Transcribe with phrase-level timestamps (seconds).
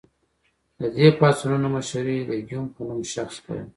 [0.79, 3.63] د دې پاڅونونو مشري د ګیوم په نوم شخص کوله.